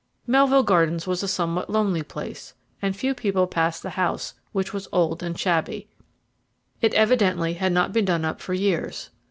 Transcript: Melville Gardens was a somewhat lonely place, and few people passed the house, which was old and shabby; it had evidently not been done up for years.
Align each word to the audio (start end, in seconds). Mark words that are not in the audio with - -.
Melville 0.25 0.63
Gardens 0.63 1.05
was 1.05 1.21
a 1.21 1.27
somewhat 1.27 1.69
lonely 1.69 2.01
place, 2.01 2.55
and 2.81 2.95
few 2.97 3.13
people 3.13 3.45
passed 3.45 3.83
the 3.83 3.91
house, 3.91 4.33
which 4.51 4.73
was 4.73 4.87
old 4.91 5.21
and 5.21 5.39
shabby; 5.39 5.89
it 6.81 6.95
had 6.95 6.99
evidently 6.99 7.55
not 7.69 7.93
been 7.93 8.05
done 8.05 8.25
up 8.25 8.41
for 8.41 8.55
years. 8.55 9.11